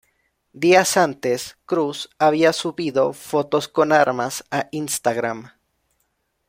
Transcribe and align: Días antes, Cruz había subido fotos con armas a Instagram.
Días 0.53 0.97
antes, 0.97 1.57
Cruz 1.67 2.09
había 2.17 2.53
subido 2.53 3.13
fotos 3.13 3.67
con 3.67 3.91
armas 3.91 4.43
a 4.49 4.67
Instagram. 4.71 5.51